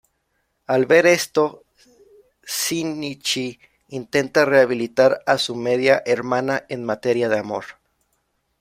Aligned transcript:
Al 0.65 0.87
ver 0.87 1.05
esto, 1.05 1.63
Shinichi 2.41 3.59
intenta 3.89 4.45
rehabilitar 4.45 5.21
a 5.27 5.37
su 5.37 5.53
media 5.55 6.01
hermana 6.07 6.63
en 6.69 6.83
materia 6.83 7.29
de 7.29 7.37
amor. 7.37 7.65